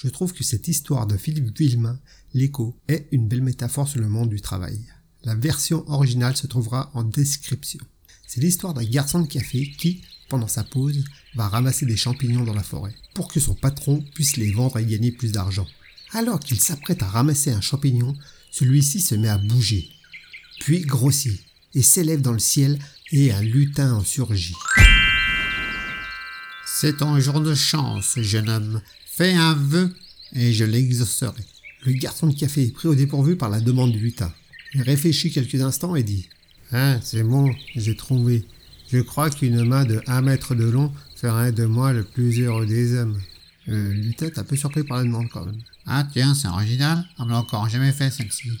Je 0.00 0.08
trouve 0.08 0.32
que 0.32 0.44
cette 0.44 0.68
histoire 0.68 1.08
de 1.08 1.16
Philippe 1.16 1.58
Villemain, 1.58 1.98
l'écho, 2.32 2.76
est 2.86 3.08
une 3.10 3.26
belle 3.26 3.42
métaphore 3.42 3.88
sur 3.88 4.00
le 4.00 4.08
monde 4.08 4.28
du 4.28 4.40
travail. 4.40 4.78
La 5.24 5.34
version 5.34 5.82
originale 5.90 6.36
se 6.36 6.46
trouvera 6.46 6.92
en 6.94 7.02
description. 7.02 7.80
C'est 8.24 8.40
l'histoire 8.40 8.74
d'un 8.74 8.84
garçon 8.84 9.22
de 9.22 9.26
café 9.26 9.72
qui, 9.76 10.02
pendant 10.28 10.46
sa 10.46 10.62
pause, 10.62 11.04
va 11.34 11.48
ramasser 11.48 11.84
des 11.84 11.96
champignons 11.96 12.44
dans 12.44 12.54
la 12.54 12.62
forêt, 12.62 12.94
pour 13.12 13.26
que 13.26 13.40
son 13.40 13.54
patron 13.54 14.04
puisse 14.14 14.36
les 14.36 14.52
vendre 14.52 14.78
et 14.78 14.86
gagner 14.86 15.10
plus 15.10 15.32
d'argent. 15.32 15.66
Alors 16.12 16.38
qu'il 16.38 16.60
s'apprête 16.60 17.02
à 17.02 17.08
ramasser 17.08 17.50
un 17.50 17.60
champignon, 17.60 18.14
celui-ci 18.52 19.00
se 19.00 19.16
met 19.16 19.28
à 19.28 19.38
bouger, 19.38 19.90
puis 20.60 20.82
grossit, 20.82 21.40
et 21.74 21.82
s'élève 21.82 22.20
dans 22.20 22.32
le 22.32 22.38
ciel, 22.38 22.78
et 23.10 23.32
un 23.32 23.42
lutin 23.42 23.94
en 23.94 24.04
surgit. 24.04 24.54
C'est 26.80 26.98
ton 26.98 27.18
jour 27.18 27.40
de 27.40 27.56
chance, 27.56 28.20
jeune 28.20 28.48
homme. 28.48 28.80
Fais 29.04 29.34
un 29.34 29.54
vœu, 29.54 29.92
et 30.32 30.52
je 30.52 30.64
l'exaucerai. 30.64 31.42
Le 31.84 31.92
garçon 31.94 32.28
de 32.28 32.38
café 32.38 32.66
est 32.66 32.72
pris 32.72 32.86
au 32.86 32.94
dépourvu 32.94 33.34
par 33.34 33.48
la 33.48 33.58
demande 33.58 33.90
du 33.90 33.98
lutin. 33.98 34.32
Il 34.74 34.82
réfléchit 34.82 35.32
quelques 35.32 35.60
instants 35.60 35.96
et 35.96 36.04
dit 36.04 36.28
Hein, 36.70 37.00
c'est 37.02 37.24
bon, 37.24 37.52
j'ai 37.74 37.96
trouvé. 37.96 38.46
Je 38.92 39.00
crois 39.00 39.28
qu'une 39.28 39.64
main 39.64 39.84
de 39.86 40.00
un 40.06 40.20
mètre 40.20 40.54
de 40.54 40.66
long 40.66 40.92
ferait 41.16 41.50
de 41.50 41.64
moi 41.64 41.92
le 41.92 42.04
plus 42.04 42.38
heureux 42.38 42.64
des 42.64 42.96
hommes. 42.96 43.20
Lutin 43.66 44.26
est 44.26 44.38
un 44.38 44.44
peu 44.44 44.54
surpris 44.54 44.84
par 44.84 44.98
la 44.98 45.02
demande 45.02 45.28
quand 45.32 45.46
même. 45.46 45.60
Ah 45.84 46.06
tiens, 46.12 46.32
c'est 46.32 46.46
original. 46.46 47.04
On 47.18 47.24
me 47.24 47.32
l'a 47.32 47.38
encore 47.38 47.68
jamais 47.68 47.90
fait 47.90 48.12
celle-ci. 48.12 48.52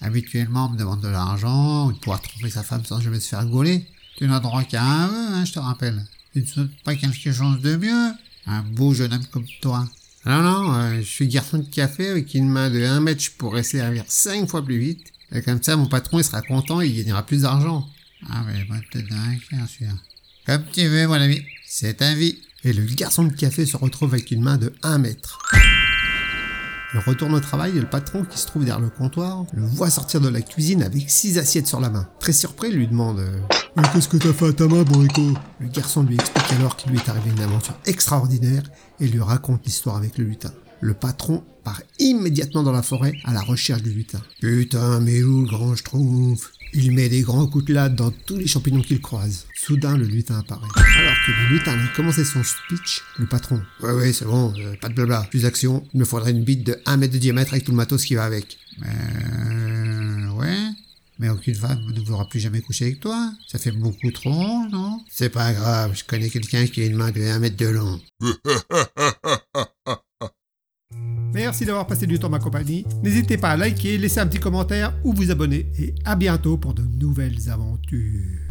Habituellement, 0.00 0.66
on 0.66 0.70
me 0.70 0.76
demande 0.76 1.02
de 1.02 1.08
l'argent 1.08 1.92
de 1.92 1.98
pouvoir 1.98 2.20
trouver 2.20 2.50
sa 2.50 2.64
femme 2.64 2.84
sans 2.84 3.00
jamais 3.00 3.20
se 3.20 3.28
faire 3.28 3.46
gauler. 3.46 3.86
Tu 4.16 4.26
n'as 4.26 4.40
droit 4.40 4.64
qu'à 4.64 4.82
un 4.82 5.06
vœu, 5.06 5.34
hein, 5.34 5.44
je 5.44 5.52
te 5.52 5.60
rappelle. 5.60 6.04
Tu 6.32 6.40
ne 6.40 6.46
souhaites 6.46 6.82
pas 6.84 6.94
quelque 6.94 7.32
chose 7.32 7.60
de 7.60 7.76
mieux 7.76 8.12
Un 8.46 8.62
beau 8.62 8.94
jeune 8.94 9.12
homme 9.12 9.26
comme 9.32 9.46
toi. 9.60 9.88
Non, 10.26 10.42
non, 10.42 10.74
euh, 10.74 10.98
je 10.98 11.06
suis 11.06 11.26
garçon 11.26 11.58
de 11.58 11.64
café 11.64 12.08
avec 12.08 12.34
une 12.34 12.48
main 12.48 12.70
de 12.70 12.84
un 12.84 13.00
mètre, 13.00 13.22
je 13.22 13.30
pourrais 13.30 13.62
servir 13.62 14.04
cinq 14.06 14.48
fois 14.48 14.64
plus 14.64 14.78
vite. 14.78 15.12
Et 15.32 15.42
comme 15.42 15.62
ça, 15.62 15.76
mon 15.76 15.86
patron, 15.86 16.18
il 16.18 16.24
sera 16.24 16.42
content 16.42 16.80
et 16.80 16.86
il 16.86 16.96
gagnera 16.96 17.24
plus 17.24 17.42
d'argent. 17.42 17.88
Ah, 18.28 18.44
mais 18.46 18.64
bon, 18.64 18.74
peut-être 18.92 19.08
dingue, 19.08 19.40
bien 19.50 19.66
sûr. 19.66 19.88
Comme 20.46 20.62
tu 20.72 20.86
veux, 20.86 21.06
mon 21.06 21.14
ami. 21.14 21.42
C'est 21.66 21.94
ta 21.94 22.14
vie. 22.14 22.38
Et 22.64 22.72
le 22.72 22.84
garçon 22.84 23.24
de 23.24 23.32
café 23.32 23.64
se 23.64 23.76
retrouve 23.76 24.12
avec 24.12 24.30
une 24.30 24.42
main 24.42 24.58
de 24.58 24.72
1 24.82 24.98
mètre. 24.98 25.38
Il 26.92 27.00
retourne 27.00 27.34
au 27.34 27.40
travail 27.40 27.76
et 27.76 27.80
le 27.80 27.88
patron, 27.88 28.24
qui 28.24 28.38
se 28.38 28.46
trouve 28.46 28.64
derrière 28.64 28.80
le 28.80 28.90
comptoir, 28.90 29.46
le 29.52 29.64
voit 29.64 29.90
sortir 29.90 30.20
de 30.20 30.28
la 30.28 30.42
cuisine 30.42 30.82
avec 30.82 31.08
six 31.08 31.38
assiettes 31.38 31.68
sur 31.68 31.80
la 31.80 31.88
main. 31.88 32.08
Très 32.18 32.32
surpris, 32.32 32.68
il 32.68 32.76
lui 32.76 32.88
demande 32.88 33.20
euh, 33.20 33.40
Mais 33.76 33.82
qu'est-ce 33.92 34.08
que 34.08 34.16
t'as 34.16 34.32
fait 34.32 34.48
à 34.48 34.52
ta 34.52 34.66
main, 34.66 34.82
Borico? 34.82 35.22
Le 35.60 35.68
garçon 35.68 36.02
lui 36.02 36.16
explique 36.16 36.52
alors 36.54 36.76
qu'il 36.76 36.90
lui 36.90 36.98
est 36.98 37.08
arrivé 37.08 37.30
une 37.30 37.40
aventure 37.40 37.78
extraordinaire 37.86 38.62
et 38.98 39.06
lui 39.06 39.20
raconte 39.20 39.64
l'histoire 39.64 39.96
avec 39.96 40.18
le 40.18 40.24
lutin. 40.24 40.52
Le 40.80 40.94
patron 40.94 41.44
part 41.62 41.80
immédiatement 41.98 42.62
dans 42.62 42.72
la 42.72 42.82
forêt 42.82 43.12
à 43.24 43.32
la 43.32 43.40
recherche 43.40 43.82
du 43.82 43.90
lutin. 43.90 44.20
Putain, 44.40 45.00
mais 45.00 45.22
où 45.22 45.42
le 45.42 45.46
grand 45.46 45.76
schtroumpf 45.76 46.50
Il 46.72 46.92
met 46.92 47.08
des 47.08 47.20
grands 47.20 47.46
coups 47.46 47.66
de 47.66 47.74
latte 47.74 47.94
dans 47.94 48.10
tous 48.10 48.36
les 48.36 48.46
champignons 48.46 48.80
qu'il 48.80 49.00
croise. 49.00 49.46
Soudain, 49.54 49.96
le 49.96 50.06
lutin 50.06 50.38
apparaît. 50.38 50.66
Alors 50.76 51.14
que 51.26 51.30
le 51.30 51.56
lutin 51.56 51.72
a 51.78 51.96
commencé 51.96 52.24
son 52.24 52.42
speech, 52.42 53.02
le 53.18 53.26
patron. 53.26 53.60
Ouais, 53.82 53.92
ouais, 53.92 54.12
c'est 54.12 54.24
bon, 54.24 54.52
euh, 54.58 54.74
pas 54.80 54.88
de 54.88 54.94
blabla. 54.94 55.26
Plus 55.30 55.42
d'action. 55.42 55.84
Il 55.94 56.00
me 56.00 56.04
faudrait 56.04 56.30
une 56.32 56.44
bite 56.44 56.64
de 56.64 56.80
1 56.86 56.96
mètre 56.96 57.12
de 57.12 57.18
diamètre 57.18 57.52
avec 57.52 57.64
tout 57.64 57.72
le 57.72 57.76
matos 57.76 58.04
qui 58.04 58.14
va 58.14 58.24
avec. 58.24 58.56
Euh, 58.84 60.28
ouais. 60.30 60.69
Mais 61.20 61.28
aucune 61.28 61.54
femme 61.54 61.84
ne 61.92 62.00
voudra 62.00 62.26
plus 62.26 62.40
jamais 62.40 62.62
coucher 62.62 62.86
avec 62.86 63.00
toi. 63.00 63.30
Ça 63.46 63.58
fait 63.58 63.72
beaucoup 63.72 64.10
trop, 64.10 64.66
non? 64.70 65.04
C'est 65.10 65.28
pas 65.28 65.52
grave, 65.52 65.94
je 65.94 66.02
connais 66.02 66.30
quelqu'un 66.30 66.66
qui 66.66 66.80
a 66.80 66.86
une 66.86 66.96
main 66.96 67.10
de 67.10 67.20
1 67.20 67.38
mètre 67.40 67.58
de 67.58 67.66
long. 67.66 68.00
Merci 71.34 71.66
d'avoir 71.66 71.86
passé 71.86 72.06
du 72.06 72.18
temps 72.18 72.30
ma 72.30 72.38
compagnie. 72.38 72.86
N'hésitez 73.02 73.36
pas 73.36 73.50
à 73.50 73.56
liker, 73.58 73.98
laisser 73.98 74.20
un 74.20 74.26
petit 74.26 74.40
commentaire 74.40 74.94
ou 75.04 75.12
vous 75.12 75.30
abonner. 75.30 75.70
Et 75.78 75.94
à 76.06 76.16
bientôt 76.16 76.56
pour 76.56 76.72
de 76.72 76.84
nouvelles 76.84 77.50
aventures. 77.50 78.49